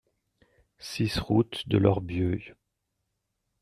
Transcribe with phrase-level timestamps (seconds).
[0.79, 2.41] six route de l'Orbieu